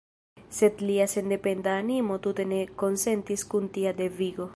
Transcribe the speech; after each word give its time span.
Sed 0.59 0.79
lia 0.91 1.05
sendependa 1.11 1.75
animo 1.81 2.17
tute 2.23 2.45
ne 2.53 2.61
konsentis 2.85 3.45
kun 3.53 3.69
tia 3.77 3.93
devigo. 4.01 4.49